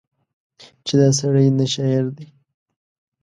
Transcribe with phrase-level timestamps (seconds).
[0.85, 2.27] چې دا سړی نه شاعر دی